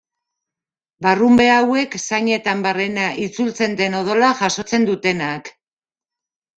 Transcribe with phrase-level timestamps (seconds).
[1.05, 5.57] Barrunbe hauek zainetan barrena itzultzen den odola jasotzen dutenak.